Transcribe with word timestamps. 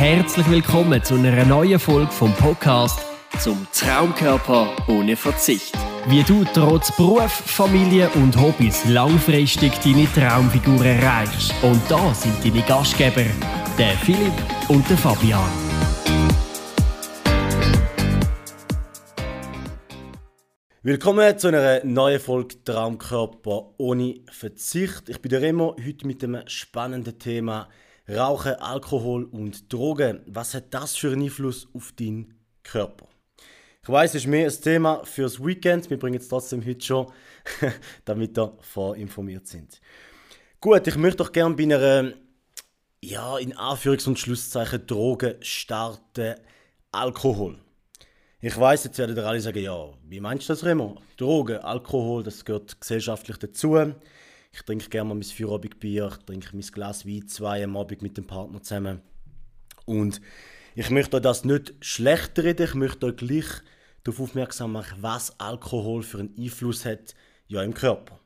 Herzlich 0.00 0.48
willkommen 0.50 1.04
zu 1.04 1.16
einer 1.16 1.44
neuen 1.44 1.78
Folge 1.78 2.10
vom 2.10 2.32
Podcast 2.32 3.00
zum 3.38 3.66
Traumkörper 3.70 4.74
ohne 4.88 5.14
Verzicht. 5.14 5.76
Wie 6.06 6.22
du 6.22 6.42
trotz 6.54 6.90
Beruf, 6.96 7.30
Familie 7.30 8.08
und 8.14 8.34
Hobbys 8.40 8.86
langfristig 8.86 9.74
deine 9.84 10.10
Traumfigur 10.10 10.82
erreichst. 10.86 11.52
Und 11.62 11.82
da 11.90 12.14
sind 12.14 12.42
deine 12.42 12.62
Gastgeber, 12.62 13.26
der 13.76 13.90
Philipp 13.98 14.32
und 14.68 14.88
der 14.88 14.96
Fabian. 14.96 15.50
Willkommen 20.82 21.36
zu 21.36 21.48
einer 21.48 21.84
neuen 21.84 22.20
Folge 22.20 22.64
Traumkörper 22.64 23.74
ohne 23.76 24.22
Verzicht. 24.30 25.10
Ich 25.10 25.20
bin 25.20 25.28
der 25.28 25.42
Remo, 25.42 25.76
heute 25.86 26.06
mit 26.06 26.24
einem 26.24 26.48
spannenden 26.48 27.18
Thema 27.18 27.68
Rauchen, 28.10 28.54
Alkohol 28.54 29.24
und 29.24 29.72
Drogen. 29.72 30.20
Was 30.26 30.54
hat 30.54 30.74
das 30.74 30.96
für 30.96 31.12
einen 31.12 31.22
Einfluss 31.22 31.68
auf 31.72 31.92
deinen 31.92 32.34
Körper? 32.64 33.06
Ich 33.82 33.88
weiß, 33.88 34.10
es 34.10 34.22
ist 34.22 34.26
mehr 34.26 34.48
ein 34.48 34.60
Thema 34.60 35.04
fürs 35.04 35.38
Weekend. 35.44 35.88
Wir 35.88 35.98
bringen 35.98 36.18
es 36.18 36.26
trotzdem 36.26 36.66
heute 36.66 36.84
schon, 36.84 37.12
damit 38.04 38.36
ihr 38.36 38.52
vorinformiert 38.62 39.46
sind. 39.46 39.80
Gut, 40.60 40.88
ich 40.88 40.96
möchte 40.96 41.18
doch 41.18 41.30
gerne 41.30 41.54
bei 41.54 41.62
einer, 41.62 42.12
ja, 43.00 43.38
in 43.38 43.54
Anführungs- 43.54 44.08
und 44.08 44.18
Schlusszeichen 44.18 44.86
Drogen 44.88 45.36
starten. 45.40 46.34
Alkohol. 46.90 47.60
Ich 48.40 48.58
weiß, 48.58 48.84
jetzt 48.84 48.98
werden 48.98 49.16
alle 49.20 49.40
sagen, 49.40 49.62
ja, 49.62 49.88
wie 50.08 50.18
meinst 50.18 50.48
du 50.48 50.52
das, 50.52 50.64
Remo? 50.64 51.00
Drogen, 51.16 51.58
Alkohol, 51.58 52.24
das 52.24 52.44
gehört 52.44 52.80
gesellschaftlich 52.80 53.36
dazu. 53.36 53.94
Ich 54.52 54.62
trinke 54.62 54.88
gerne 54.88 55.08
mal 55.08 55.14
mein 55.14 55.22
Feierabendbier, 55.22 56.08
ich 56.12 56.24
trinke 56.26 56.50
mein 56.52 56.66
Glas 56.66 57.06
Wein 57.06 57.28
zwei 57.28 57.64
am 57.64 57.76
Abend 57.76 58.02
mit 58.02 58.16
dem 58.16 58.26
Partner 58.26 58.62
zusammen. 58.62 59.00
Und 59.86 60.20
ich 60.74 60.90
möchte 60.90 61.20
das 61.20 61.44
nicht 61.44 61.74
schlecht 61.80 62.38
reden, 62.38 62.66
ich 62.66 62.74
möchte 62.74 63.06
euch 63.06 63.16
gleich 63.16 63.46
darauf 64.04 64.20
aufmerksam 64.20 64.72
machen, 64.72 64.98
was 65.00 65.38
Alkohol 65.38 66.02
für 66.02 66.18
einen 66.18 66.34
Einfluss 66.38 66.84
hat 66.84 67.14
ja, 67.46 67.62
im 67.62 67.74
Körper. 67.74 68.20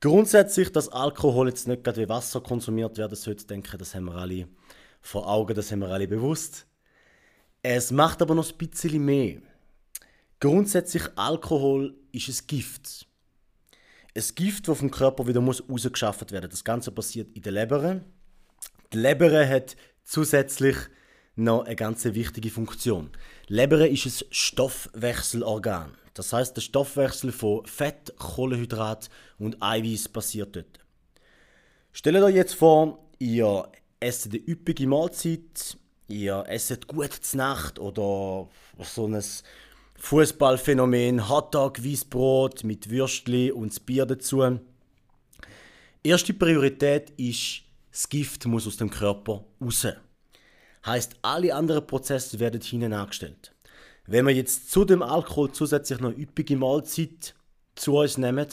Grundsätzlich, 0.00 0.72
dass 0.72 0.88
Alkohol 0.88 1.48
jetzt 1.48 1.68
nicht 1.68 1.84
gerade 1.84 2.00
wie 2.02 2.08
Wasser 2.08 2.40
konsumiert 2.40 2.96
werden 2.96 3.16
sollte, 3.16 3.46
denke 3.46 3.76
das 3.76 3.94
haben 3.94 4.06
wir 4.06 4.14
alle 4.14 4.48
vor 5.00 5.28
Augen, 5.28 5.54
das 5.54 5.72
haben 5.72 5.80
wir 5.80 5.88
alle 5.88 6.08
bewusst. 6.08 6.66
Es 7.62 7.90
macht 7.90 8.22
aber 8.22 8.34
noch 8.34 8.50
ein 8.50 8.56
bisschen 8.56 9.04
mehr. 9.04 9.42
Grundsätzlich 10.38 11.02
Alkohol 11.16 11.94
ist 12.12 12.28
ein 12.28 12.46
Gift. 12.46 13.09
Ein 14.14 14.24
Gift, 14.34 14.68
das 14.68 14.78
vom 14.78 14.90
Körper 14.90 15.26
wieder 15.26 15.40
muss 15.40 15.62
rausgeschafft 15.68 16.32
werden. 16.32 16.50
Das 16.50 16.64
Ganze 16.64 16.90
passiert 16.90 17.34
in 17.34 17.42
der 17.42 17.52
Leber. 17.52 18.00
Die 18.92 18.98
Leber 18.98 19.46
hat 19.48 19.76
zusätzlich 20.04 20.76
noch 21.36 21.64
eine 21.64 21.76
ganz 21.76 22.04
wichtige 22.04 22.50
Funktion. 22.50 23.10
Die 23.48 23.54
Leber 23.54 23.88
ist 23.88 24.06
ein 24.06 24.26
Stoffwechselorgan. 24.30 25.96
Das 26.14 26.32
heißt, 26.32 26.56
der 26.56 26.60
Stoffwechsel 26.60 27.30
von 27.30 27.64
Fett, 27.66 28.14
Kohlenhydrat 28.18 29.08
und 29.38 29.62
Eiweiß 29.62 30.08
passiert 30.08 30.56
dort. 30.56 30.80
Stellt 31.92 32.16
euch 32.16 32.34
jetzt 32.34 32.54
vor, 32.54 32.98
ihr 33.18 33.70
esst 34.00 34.26
eine 34.26 34.38
üppige 34.38 34.86
Mahlzeit 34.86 35.76
ihr 36.10 36.44
esset 36.48 36.86
gut 36.86 37.12
zur 37.12 37.38
Nacht 37.38 37.78
oder 37.78 38.48
so 38.82 39.06
ein 39.06 39.22
Fußballphänomen, 40.00 41.28
Hotdog, 41.28 41.84
Weißbrot 41.84 42.64
mit 42.64 42.90
Würstli 42.90 43.52
und 43.52 43.70
das 43.70 43.80
Bier 43.80 44.06
dazu. 44.06 44.58
Erste 46.02 46.32
Priorität 46.32 47.10
ist, 47.18 47.62
das 47.92 48.08
Gift 48.08 48.46
muss 48.46 48.66
aus 48.66 48.78
dem 48.78 48.90
Körper 48.90 49.44
raus. 49.60 49.86
Heißt, 50.86 51.16
alle 51.20 51.54
anderen 51.54 51.86
Prozesse 51.86 52.40
werden 52.40 52.62
hinten 52.62 52.94
angestellt. 52.94 53.54
Wenn 54.06 54.26
wir 54.26 54.34
jetzt 54.34 54.70
zu 54.70 54.86
dem 54.86 55.02
Alkohol 55.02 55.52
zusätzlich 55.52 56.00
noch 56.00 56.16
üppige 56.16 56.56
Mahlzeit 56.56 57.34
zu 57.74 57.98
uns 57.98 58.16
nehmen, 58.16 58.46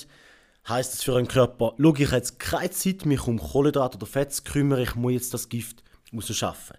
heißt 0.68 0.94
es 0.96 1.03
für 1.03 1.16
den 1.16 1.30
Körper, 1.30 1.74
schau 1.80 1.96
ich 1.96 2.12
jetzt 2.12 2.40
keine 2.40 2.72
Zeit, 2.72 3.06
mich 3.06 3.25
um 3.25 3.40
Kohlenhydrate 3.40 3.97
oder 3.97 4.06
Fett 4.06 4.34
zu 4.34 4.44
kümmern, 4.44 4.81
ich 4.81 4.96
muss 4.96 5.13
jetzt 5.13 5.34
das 5.34 5.47
Gift 5.47 5.81
rausschaffen. 6.13 6.78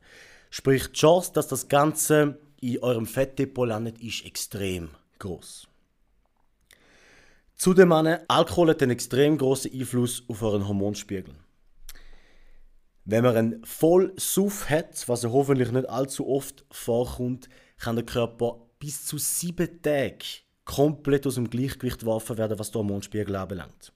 Sprich, 0.50 0.88
die 0.88 0.92
Chance, 0.92 1.32
dass 1.32 1.48
das 1.48 1.68
Ganze 1.68 2.38
in 2.60 2.82
eurem 2.82 3.06
Fettdepot 3.06 3.68
landet, 3.68 4.00
ist 4.00 4.24
extrem 4.24 4.90
groß. 5.18 5.68
Zudem 7.56 7.92
Alkohol 7.92 8.70
hat 8.70 8.82
einen 8.82 8.92
extrem 8.92 9.36
großen 9.36 9.72
Einfluss 9.72 10.22
auf 10.28 10.42
euren 10.42 10.68
Hormonspiegel. 10.68 11.34
Wenn 13.04 13.24
man 13.24 13.36
einen 13.36 13.64
Vollsuff 13.64 14.68
hat, 14.68 15.08
was 15.08 15.22
ja 15.22 15.30
hoffentlich 15.30 15.72
nicht 15.72 15.88
allzu 15.88 16.28
oft 16.28 16.64
vorkommt, 16.70 17.48
kann 17.78 17.96
der 17.96 18.04
Körper 18.04 18.60
bis 18.78 19.06
zu 19.06 19.18
sieben 19.18 19.82
Tage 19.82 20.42
komplett 20.64 21.26
aus 21.26 21.36
dem 21.36 21.50
Gleichgewicht 21.50 22.00
geworfen 22.00 22.36
werden, 22.36 22.58
was 22.58 22.70
den 22.70 22.80
Hormonspiegel 22.80 23.34
anbelangt. 23.34 23.92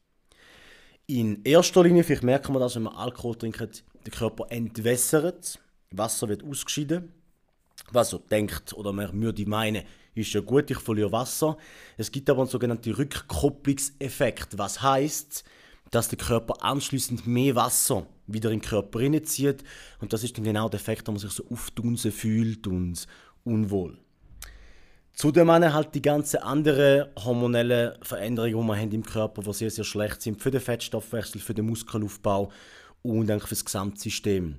In 1.07 1.43
erster 1.45 1.83
Linie, 1.83 2.05
vielleicht 2.05 2.23
merken 2.23 2.55
wir 2.55 2.61
das, 2.61 2.75
wenn 2.75 2.85
man 2.85 2.95
Alkohol 2.95 3.37
trinkt, 3.37 3.85
der 4.07 4.13
Körper 4.13 4.47
entwässert 4.49 5.61
Wasser 5.93 6.29
wird 6.29 6.43
ausgeschieden. 6.43 7.13
Was 7.93 8.11
so 8.11 8.19
denkt 8.19 8.73
oder 8.73 8.93
man 8.93 9.21
würde 9.21 9.47
meinen, 9.47 9.85
ist 10.15 10.33
ja 10.33 10.41
gut, 10.41 10.71
ich 10.71 10.79
verliere 10.79 11.13
Wasser. 11.13 11.57
Es 11.97 12.11
gibt 12.11 12.29
aber 12.29 12.41
einen 12.41 12.51
sogenannten 12.51 12.93
Rückkopplungseffekt, 12.93 14.59
was 14.59 14.83
heißt, 14.83 15.45
dass 15.91 16.09
der 16.09 16.19
Körper 16.19 16.63
anschließend 16.63 17.27
mehr 17.27 17.55
Wasser 17.55 18.07
wieder 18.27 18.51
in 18.51 18.61
den 18.61 18.67
Körper 18.67 19.01
reinzieht 19.01 19.63
und 20.01 20.13
das 20.13 20.25
ist 20.25 20.37
dann 20.37 20.45
genau 20.45 20.69
der 20.69 20.81
Effekt, 20.81 21.07
dass 21.07 21.13
man 21.13 21.19
sich 21.19 21.33
so 21.33 21.45
aufdunsen 21.51 22.13
fühlt 22.13 22.67
und 22.67 23.07
unwohl. 23.45 23.99
Zudem 25.13 25.51
haben 25.51 25.73
halt 25.73 25.95
die 25.95 26.01
ganzen 26.01 26.39
anderen 26.39 27.09
hormonellen 27.23 28.03
Veränderungen, 28.03 28.63
die 28.63 28.69
wir 28.69 28.77
haben 28.77 28.93
im 28.93 29.05
Körper, 29.05 29.43
die 29.43 29.53
sehr, 29.53 29.71
sehr 29.71 29.85
schlecht 29.85 30.23
sind 30.23 30.41
für 30.41 30.51
den 30.51 30.63
Fettstoffwechsel, 30.63 31.41
für 31.41 31.53
den 31.53 31.67
Muskelaufbau 31.67 32.51
und 33.03 33.31
eigentlich 33.31 33.43
für 33.43 33.55
das 33.55 33.65
Gesamtsystem. 33.65 34.59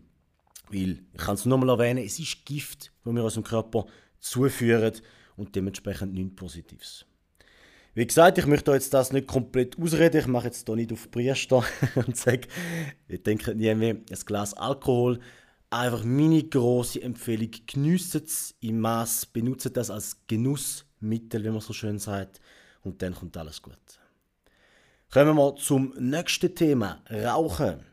Weil, 0.70 1.04
ich 1.14 1.20
kann 1.20 1.36
es 1.36 1.46
nur 1.46 1.58
mal 1.58 1.70
erwähnen, 1.70 2.04
es 2.04 2.20
ist 2.20 2.46
Gift, 2.46 2.92
das 3.04 3.14
wir 3.14 3.24
unserem 3.24 3.44
Körper 3.44 3.86
zuführen 4.20 4.94
und 5.36 5.56
dementsprechend 5.56 6.14
nichts 6.14 6.36
Positives. 6.36 7.06
Wie 7.96 8.08
gesagt, 8.08 8.40
ich 8.40 8.48
möchte 8.48 8.72
jetzt 8.72 8.94
das 8.94 9.12
nicht 9.12 9.28
komplett 9.28 9.78
ausreden. 9.78 10.18
Ich 10.18 10.28
mache 10.28 10.48
jetzt 10.48 10.66
hier 10.66 10.76
nicht 10.76 10.92
auf 10.92 11.12
Priester 11.12 11.64
und 11.96 12.18
sage, 12.18 12.48
ich 13.08 13.22
denke 13.22 13.54
nie 13.54 13.74
mehr 13.76 13.96
ein 13.96 14.26
Glas 14.26 14.56
Alkohol. 14.56 15.20
Einfach 15.70 16.04
meine 16.04 16.44
große 16.44 17.02
Empfehlung: 17.02 17.52
geniessen 17.68 18.24
es 18.26 18.56
im 18.62 18.80
Maß, 18.80 19.28
benutzt 19.28 19.76
das 19.78 19.92
als 19.92 20.18
Genussmittel, 20.28 21.44
wie 21.44 21.50
man 21.50 21.62
so 21.62 21.74
schön 21.74 22.00
sagt, 22.00 22.40
und 22.82 23.02
dann 23.02 23.14
kommt 23.14 23.38
alles 23.38 23.62
gut. 23.62 23.78
Kommen 25.12 25.36
wir 25.36 25.56
zum 25.58 25.94
nächsten 26.00 26.56
Thema: 26.56 27.04
Rauchen. 27.12 27.93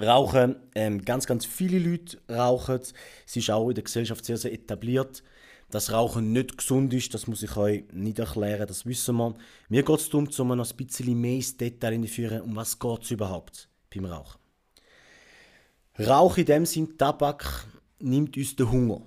Rauchen, 0.00 0.56
ähm, 0.74 1.04
ganz, 1.04 1.26
ganz 1.26 1.44
viele 1.44 1.78
Leute 1.78 2.18
rauchen. 2.30 2.80
Es 3.26 3.36
ist 3.36 3.50
auch 3.50 3.68
in 3.68 3.74
der 3.74 3.84
Gesellschaft 3.84 4.24
sehr, 4.24 4.36
sehr 4.36 4.52
etabliert. 4.52 5.22
Dass 5.70 5.92
Rauchen 5.92 6.32
nicht 6.32 6.56
gesund 6.56 6.94
ist, 6.94 7.12
das 7.12 7.26
muss 7.26 7.42
ich 7.42 7.54
euch 7.56 7.84
nicht 7.92 8.18
erklären, 8.18 8.66
das 8.66 8.86
wissen 8.86 9.16
wir. 9.16 9.34
Mir 9.68 9.82
geht 9.82 9.98
es 9.98 10.08
darum, 10.08 10.26
um 10.26 10.56
noch 10.56 10.70
ein 10.70 10.76
bisschen 10.76 11.20
mehr 11.20 11.34
ins 11.34 11.58
Detail 11.58 11.92
hineinzuführen, 11.92 12.40
um 12.40 12.56
was 12.56 12.78
geht 12.78 13.02
es 13.02 13.10
überhaupt 13.10 13.68
beim 13.94 14.06
Rauchen. 14.06 14.38
Rauch 15.98 16.38
in 16.38 16.46
dem 16.46 16.64
Sinn, 16.64 16.96
Tabak, 16.96 17.66
nimmt 17.98 18.36
uns 18.36 18.56
den 18.56 18.70
Hunger. 18.70 19.02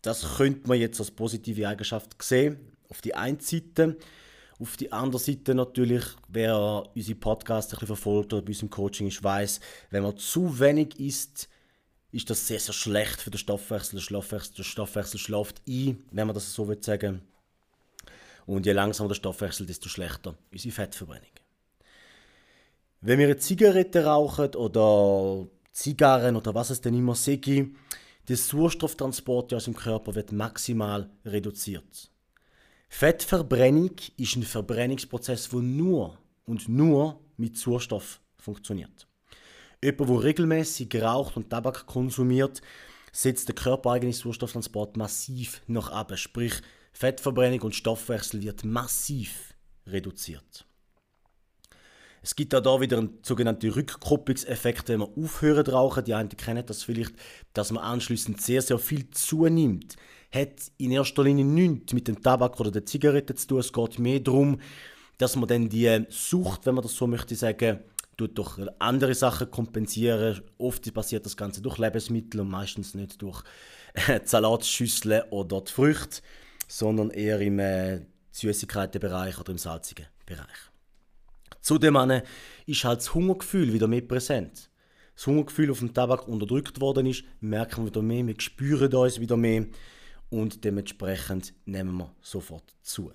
Das 0.00 0.36
könnte 0.36 0.68
man 0.68 0.78
jetzt 0.78 1.00
als 1.00 1.10
positive 1.10 1.68
Eigenschaft 1.68 2.22
sehen. 2.22 2.72
Auf 2.88 3.02
die 3.02 3.14
einen 3.14 3.40
Seite. 3.40 3.98
Auf 4.58 4.76
die 4.78 4.90
andere 4.90 5.20
Seite 5.20 5.54
natürlich, 5.54 6.04
wer 6.28 6.84
unsere 6.94 7.18
Podcasts 7.18 7.72
ein 7.72 7.78
bisschen 7.80 7.94
verfolgt 7.94 8.32
oder 8.32 8.42
bei 8.42 8.48
unserem 8.48 8.70
Coaching 8.70 9.06
ist, 9.06 9.22
weiß, 9.22 9.60
wenn 9.90 10.02
man 10.02 10.16
zu 10.16 10.58
wenig 10.58 10.98
isst, 10.98 11.48
ist 12.10 12.30
das 12.30 12.46
sehr, 12.46 12.58
sehr 12.58 12.72
schlecht 12.72 13.20
für 13.20 13.30
den 13.30 13.38
Stoffwechsel. 13.38 13.96
Der 13.96 14.02
Stoffwechsel, 14.02 14.54
der 14.56 14.62
Stoffwechsel 14.62 15.20
schläft 15.20 15.60
ein, 15.68 16.02
wenn 16.10 16.26
man 16.26 16.34
das 16.34 16.54
so 16.54 16.66
will 16.68 16.82
sagen. 16.82 17.20
Und 18.46 18.64
je 18.64 18.72
langsamer 18.72 19.08
der 19.08 19.16
Stoffwechsel, 19.16 19.66
desto 19.66 19.90
schlechter 19.90 20.38
unsere 20.50 20.72
Fettverbrennung. 20.72 21.28
Wenn 23.02 23.18
wir 23.18 23.26
eine 23.26 23.36
Zigarette 23.36 24.04
rauchen 24.04 24.54
oder 24.54 25.46
Zigarren 25.72 26.36
oder 26.36 26.54
was 26.54 26.70
es 26.70 26.80
denn 26.80 26.94
immer 26.94 27.14
sei, 27.14 27.68
der 28.28 28.36
Sauerstofftransport 28.36 29.52
aus 29.52 29.64
dem 29.64 29.76
Körper 29.76 30.14
wird 30.14 30.32
maximal 30.32 31.10
reduziert. 31.26 32.10
Fettverbrennung 32.88 33.92
ist 34.16 34.36
ein 34.36 34.42
Verbrennungsprozess, 34.42 35.50
der 35.50 35.60
nur 35.60 36.18
und 36.44 36.68
nur 36.68 37.20
mit 37.36 37.56
Sauerstoff 37.58 38.20
funktioniert. 38.38 39.06
Jemand, 39.82 40.08
der 40.08 40.24
regelmäßig 40.24 40.94
raucht 41.02 41.36
und 41.36 41.50
Tabak 41.50 41.86
konsumiert, 41.86 42.62
setzt 43.12 43.48
der 43.48 43.54
körpereigene 43.54 44.12
Sauerstofftransport 44.12 44.96
massiv 44.96 45.62
nach 45.66 45.90
ab. 45.90 46.16
Sprich, 46.16 46.54
Fettverbrennung 46.92 47.60
und 47.62 47.74
Stoffwechsel 47.74 48.42
wird 48.42 48.64
massiv 48.64 49.54
reduziert. 49.86 50.66
Es 52.26 52.34
gibt 52.34 52.52
auch 52.56 52.60
da 52.60 52.80
wieder 52.80 52.98
einen 52.98 53.20
sogenannten 53.22 53.70
Rückkopplungseffekt, 53.70 54.88
wenn 54.88 54.98
man 54.98 55.10
aufhören 55.16 55.64
rauchen. 55.64 56.02
Die 56.02 56.12
einen 56.12 56.28
kennen 56.28 56.66
das 56.66 56.82
vielleicht, 56.82 57.12
dass 57.52 57.70
man 57.70 57.84
anschließend 57.84 58.40
sehr, 58.40 58.62
sehr 58.62 58.80
viel 58.80 59.08
zunimmt. 59.10 59.94
Hat 60.32 60.72
in 60.76 60.90
erster 60.90 61.22
Linie 61.22 61.44
nichts 61.44 61.92
mit 61.92 62.08
dem 62.08 62.20
Tabak 62.20 62.58
oder 62.58 62.72
der 62.72 62.84
Zigarette 62.84 63.36
zu 63.36 63.46
tun. 63.46 63.60
Es 63.60 63.72
geht 63.72 64.00
mehr 64.00 64.18
darum, 64.18 64.60
dass 65.18 65.36
man 65.36 65.46
dann 65.46 65.68
die 65.68 66.04
Sucht, 66.08 66.66
wenn 66.66 66.74
man 66.74 66.82
das 66.82 66.96
so 66.96 67.06
möchte 67.06 67.36
sagen, 67.36 67.78
durch 68.16 68.58
andere 68.80 69.14
Sachen 69.14 69.48
kompensieren. 69.52 70.42
Oft 70.58 70.92
passiert 70.92 71.26
das 71.26 71.36
Ganze 71.36 71.62
durch 71.62 71.78
Lebensmittel 71.78 72.40
und 72.40 72.50
meistens 72.50 72.94
nicht 72.94 73.22
durch 73.22 73.44
äh, 73.94 74.18
Salatschüsseln 74.24 75.22
oder 75.30 75.60
die 75.60 75.70
Früchte, 75.70 76.22
sondern 76.66 77.10
eher 77.10 77.38
im 77.40 77.60
äh, 77.60 78.00
Süßigkeitenbereich 78.32 79.38
oder 79.38 79.52
im 79.52 79.58
salzigen 79.58 80.06
Bereich. 80.26 80.75
Zudem 81.66 81.98
ist 82.66 82.84
halt 82.84 83.00
das 83.00 83.12
Hungergefühl 83.12 83.72
wieder 83.72 83.88
mehr 83.88 84.02
präsent. 84.02 84.70
Das 85.16 85.26
Hungergefühl 85.26 85.72
auf 85.72 85.80
dem 85.80 85.92
Tabak 85.92 86.28
unterdrückt 86.28 86.80
worden 86.80 87.06
ist, 87.06 87.24
merken 87.40 87.82
wir 87.82 87.86
wieder 87.86 88.02
mehr, 88.02 88.24
wir 88.24 88.36
spüren 88.38 88.94
uns 88.94 89.18
wieder 89.18 89.36
mehr 89.36 89.66
und 90.30 90.62
dementsprechend 90.62 91.54
nehmen 91.64 91.96
wir 91.96 92.14
sofort 92.20 92.76
zu. 92.82 93.10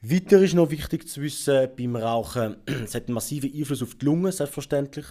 Weiter 0.00 0.42
ist 0.42 0.54
noch 0.54 0.72
wichtig 0.72 1.08
zu 1.08 1.22
wissen 1.22 1.68
beim 1.78 1.94
Rauchen, 1.94 2.56
es 2.66 2.96
hat 2.96 3.06
einen 3.06 3.14
massiven 3.14 3.54
Einfluss 3.54 3.84
auf 3.84 3.94
die 3.94 4.06
Lunge, 4.06 4.32
selbstverständlich. 4.32 5.06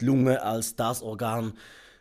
Die 0.00 0.04
Lunge 0.04 0.40
als 0.40 0.76
das 0.76 1.02
Organ, 1.02 1.54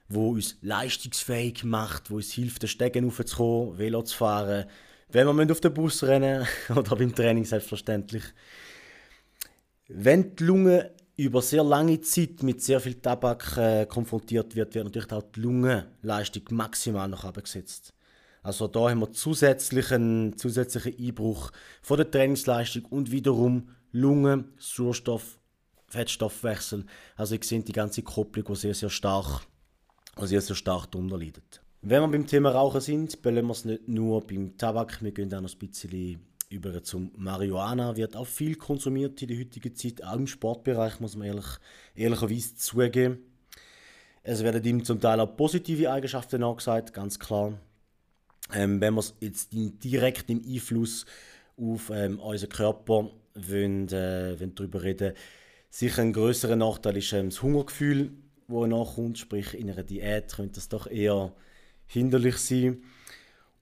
wo 0.09 0.29
uns 0.33 0.57
leistungsfähig 0.61 1.63
macht, 1.63 2.11
wo 2.11 2.17
uns 2.17 2.33
hilft, 2.33 2.61
den 2.61 2.69
Stegen 2.69 3.07
aufzukommen, 3.07 3.79
Velo 3.79 4.03
zu 4.03 4.15
fahren, 4.15 4.67
wenn 5.09 5.27
wir 5.27 5.51
auf 5.51 5.61
den 5.61 5.73
Bus 5.73 6.03
rennen 6.03 6.45
oder 6.69 6.95
beim 6.95 7.13
Training 7.13 7.45
selbstverständlich. 7.45 8.23
Wenn 9.87 10.35
die 10.35 10.43
Lunge 10.43 10.91
über 11.15 11.41
sehr 11.41 11.63
lange 11.63 11.99
Zeit 12.01 12.43
mit 12.43 12.61
sehr 12.61 12.79
viel 12.79 12.95
Tabak 12.95 13.57
äh, 13.57 13.85
konfrontiert 13.85 14.55
wird, 14.55 14.75
wird 14.75 14.85
natürlich 14.85 15.11
auch 15.11 15.23
die 15.23 15.39
Lungenleistung 15.39 16.43
maximal 16.51 17.07
nach 17.07 17.23
oben 17.23 17.41
gesetzt. 17.41 17.93
Also 18.43 18.67
da 18.67 18.89
haben 18.89 18.99
wir 18.99 19.11
zusätzlichen, 19.11 20.37
zusätzlichen 20.37 20.95
Einbruch 20.97 21.51
von 21.81 21.97
der 21.97 22.09
Trainingsleistung 22.09 22.85
und 22.85 23.11
wiederum 23.11 23.69
Lungen, 23.91 24.53
Sauerstoff, 24.59 25.39
Fettstoffwechsel. 25.87 26.85
Also 27.15 27.35
ich 27.35 27.43
sehe 27.45 27.61
die 27.61 27.71
ganze 27.71 28.03
Kopplung, 28.03 28.45
die 28.45 28.55
sehr, 28.55 28.73
sehr 28.73 28.89
stark, 28.89 29.41
sehr, 30.17 30.41
sehr 30.41 30.55
stark 30.55 30.91
darunter 30.91 31.17
leidet. 31.17 31.61
Wenn 31.89 32.01
wir 32.01 32.07
beim 32.09 32.27
Thema 32.27 32.51
Rauchen 32.51 32.81
sind, 32.81 33.21
belassen 33.21 33.47
wir 33.47 33.51
es 33.53 33.65
nicht 33.65 33.87
nur 33.87 34.27
beim 34.27 34.57
Tabak, 34.57 35.01
wir 35.01 35.13
gehen 35.13 35.33
auch 35.33 35.39
noch 35.39 35.49
ein 35.49 35.57
bisschen 35.57 36.19
über 36.49 36.83
zum 36.83 37.13
Marihuana. 37.15 37.95
Wird 37.95 38.17
auch 38.17 38.27
viel 38.27 38.55
konsumiert 38.55 39.21
in 39.21 39.29
der 39.29 39.39
heutigen 39.39 39.73
Zeit, 39.73 40.03
auch 40.03 40.17
im 40.17 40.27
Sportbereich, 40.27 40.99
muss 40.99 41.15
man 41.15 41.27
ehrlich, 41.27 41.45
ehrlicherweise 41.95 42.57
zugeben. 42.57 43.19
Es 44.21 44.43
werden 44.43 44.65
ihm 44.65 44.83
zum 44.83 44.99
Teil 44.99 45.21
auch 45.21 45.37
positive 45.37 45.89
Eigenschaften 45.89 46.43
angesagt, 46.43 46.93
ganz 46.93 47.17
klar 47.17 47.53
ähm, 48.53 48.81
wenn 48.81 48.95
wir 48.95 49.03
jetzt 49.21 49.49
direkt 49.53 50.29
im 50.29 50.43
Einfluss 50.45 51.05
auf 51.57 51.89
ähm, 51.89 52.19
unseren 52.19 52.49
Körper 52.49 53.11
wollen, 53.33 53.87
äh, 53.89 54.37
wollen 54.37 54.55
darüber 54.55 54.83
reden 54.83 55.13
sicher 55.69 56.01
ein 56.01 56.11
größerer 56.11 56.57
Nachteil 56.57 56.97
ist 56.97 57.13
ähm, 57.13 57.29
das 57.29 57.41
Hungergefühl, 57.41 58.11
das 58.47 58.67
nachkommt, 58.67 59.19
sprich 59.19 59.53
in 59.53 59.69
einer 59.69 59.83
Diät 59.83 60.33
könnte 60.33 60.55
das 60.55 60.69
doch 60.69 60.87
eher 60.87 61.33
hinderlich 61.87 62.37
sein. 62.37 62.83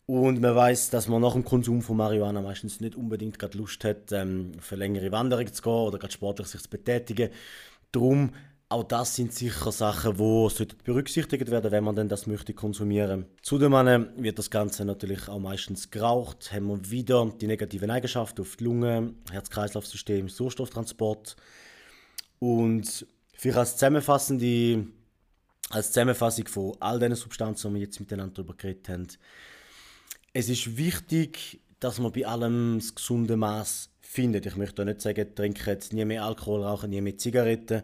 Und 0.07 0.39
man 0.39 0.55
weiß, 0.55 0.91
dass 0.91 1.07
man 1.07 1.21
nach 1.21 1.33
dem 1.33 1.43
Konsum 1.43 1.81
von 1.81 1.97
Marihuana 1.97 2.41
meistens 2.41 2.79
nicht 2.79 2.95
unbedingt 2.95 3.39
gerade 3.39 3.57
Lust 3.57 3.83
hat, 3.83 4.11
ähm, 4.11 4.51
für 4.59 4.75
längere 4.75 5.11
Wanderungen 5.11 5.51
zu 5.51 5.63
gehen 5.63 5.71
oder 5.71 5.97
gerade 5.97 6.13
sportlich 6.13 6.47
sich 6.47 6.61
zu 6.61 6.69
betätigen. 6.69 7.29
Darum 7.91 8.31
auch 8.67 8.83
das 8.83 9.15
sind 9.15 9.31
sicher 9.31 9.71
Sachen, 9.71 10.17
die 10.17 10.67
berücksichtigt 10.83 11.51
werden, 11.51 11.71
wenn 11.71 11.83
man 11.83 11.95
denn 11.95 12.09
das 12.09 12.25
möchte 12.25 12.53
konsumieren. 12.53 13.25
Zudem 13.43 13.73
wird 14.17 14.39
das 14.39 14.49
Ganze 14.49 14.85
natürlich 14.85 15.27
auch 15.27 15.39
meistens 15.39 15.91
geraucht, 15.91 16.51
haben 16.51 16.67
wir 16.67 16.89
wieder 16.89 17.31
die 17.39 17.45
negativen 17.45 17.91
Eigenschaften 17.91 18.41
auf 18.41 18.55
die 18.55 18.63
Lunge, 18.63 19.13
Herz-Kreislauf-System, 19.31 20.29
Sauerstofftransport 20.29 21.35
und 22.39 23.05
vielleicht 23.33 23.59
als 23.59 23.73
zusammenfassende 23.73 24.87
als 25.75 25.91
Zusammenfassung 25.91 26.47
von 26.47 26.77
all 26.79 26.99
diesen 26.99 27.15
Substanzen, 27.15 27.67
die 27.67 27.73
wir 27.75 27.81
jetzt 27.81 27.99
miteinander 27.99 28.33
darüber 28.35 28.53
geredet 28.53 28.87
haben. 28.87 29.07
Es 30.31 30.47
ist 30.47 30.77
wichtig, 30.77 31.59
dass 31.81 31.99
man 31.99 32.13
bei 32.13 32.25
allem 32.25 32.79
das 32.79 32.95
gesunde 32.95 33.35
Maß 33.35 33.89
findet. 33.99 34.45
Ich 34.45 34.55
möchte 34.55 34.85
nicht 34.85 35.01
sagen, 35.01 35.35
trinken 35.35 35.77
nie 35.91 36.05
mehr 36.05 36.23
Alkohol, 36.23 36.63
rauchen 36.63 36.91
nie 36.91 37.01
mehr 37.01 37.17
Zigaretten. 37.17 37.83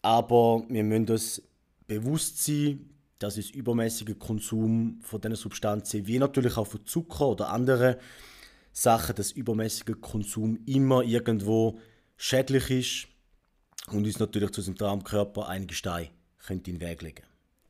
Aber 0.00 0.64
wir 0.68 0.82
müssen 0.82 1.10
uns 1.10 1.42
bewusst 1.86 2.42
sein, 2.42 2.88
dass 3.18 3.36
es 3.36 3.50
übermäßiger 3.50 4.14
Konsum 4.14 5.00
von 5.02 5.20
diesen 5.20 5.36
Substanzen, 5.36 6.06
wie 6.06 6.18
natürlich 6.18 6.56
auch 6.56 6.66
von 6.66 6.86
Zucker 6.86 7.28
oder 7.28 7.50
anderen 7.50 7.96
Sachen, 8.72 9.14
dass 9.14 9.32
übermäßiger 9.32 9.94
Konsum 9.96 10.58
immer 10.64 11.02
irgendwo 11.02 11.78
schädlich 12.16 12.70
ist 12.70 13.94
und 13.94 14.06
uns 14.06 14.18
natürlich 14.18 14.52
zu 14.52 14.62
unserem 14.62 14.78
Traumkörper 14.78 15.48
einige 15.48 15.74
Steine 15.74 16.08
könnte 16.44 16.70
in 16.70 16.78
den 16.78 16.88
Weg 16.88 17.02
legen. 17.02 17.22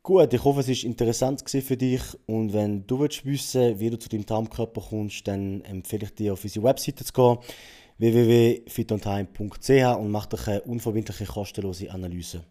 Gut, 0.03 0.33
ich 0.33 0.43
hoffe, 0.43 0.61
es 0.61 0.69
war 0.69 0.85
interessant 0.85 1.45
für 1.49 1.77
dich 1.77 2.01
und 2.27 2.55
wenn 2.55 2.87
du 2.87 3.01
willst 3.01 3.27
wissen, 3.27 3.79
wie 3.79 3.91
du 3.91 3.99
zu 3.99 4.09
deinem 4.09 4.25
Traumkörper 4.25 4.81
kommst, 4.81 5.29
dann 5.29 5.61
empfehle 5.63 6.05
ich 6.05 6.15
dir, 6.15 6.33
auf 6.33 6.43
unsere 6.43 6.65
Webseite 6.65 7.05
zu 7.05 7.13
gehen 7.13 7.37
www.fitontime.ch 7.99 9.99
und 9.99 10.11
mach 10.11 10.25
dich 10.25 10.49
eine 10.49 10.63
unverbindliche 10.63 11.27
kostenlose 11.27 11.91
Analyse. 11.91 12.43